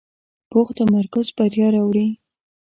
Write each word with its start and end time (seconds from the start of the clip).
پوخ 0.51 0.67
تمرکز 0.79 1.27
بریا 1.37 1.67
راوړي 1.75 2.07